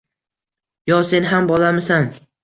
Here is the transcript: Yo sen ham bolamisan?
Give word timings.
Yo 0.91 0.97
sen 1.09 1.27
ham 1.33 1.49
bolamisan? 1.51 2.09